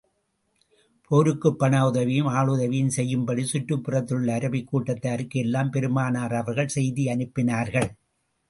[1.11, 7.89] போருக்குப் பண உதவியும், ஆள் உதவியும் செய்யும்படி சுற்றுப்புறத்திலுள்ள அரபிக் கூட்டத்தாருக்கு எல்லாம் பெருமானார் அவர்கள் செய்தி அனுப்பினார்கள்.